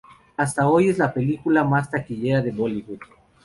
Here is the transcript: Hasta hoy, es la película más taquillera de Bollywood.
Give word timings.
Hasta 0.35 0.67
hoy, 0.67 0.89
es 0.89 0.97
la 0.97 1.13
película 1.13 1.63
más 1.63 1.91
taquillera 1.91 2.41
de 2.41 2.51
Bollywood. 2.51 3.01